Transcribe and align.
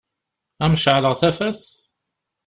Ad 0.63 0.69
m-ceɛleɣ 0.71 1.13
tafat? 1.21 1.59